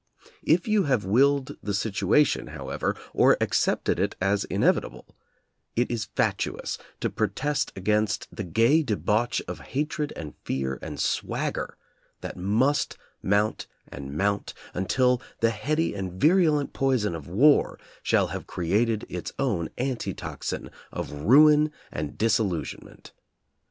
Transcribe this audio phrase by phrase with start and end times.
[0.41, 5.15] If you have willed the situa tion, however, or accepted it as inevitable,
[5.75, 10.99] it is fatuous to protest against the gay debauch of ha tred and fear and
[10.99, 11.77] swagger
[12.21, 18.47] that must mount and mount, until the heady and virulent poison of war shall have
[18.47, 23.11] created its own anti toxin of ruin and disillusionment.